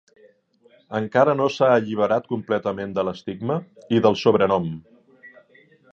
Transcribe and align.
Encara 0.99 1.35
no 1.41 1.49
s'ha 1.57 1.69
alliberat 1.73 2.25
completament 2.33 2.95
de 2.97 3.03
l'estigma 3.11 3.61
i 3.99 4.03
del 4.07 4.19
sobrenom. 4.23 4.71